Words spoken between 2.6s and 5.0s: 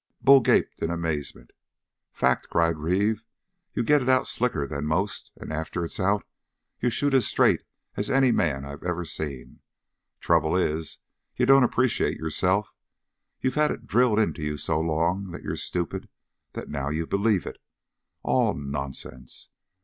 Reeve. "You get it out slicker than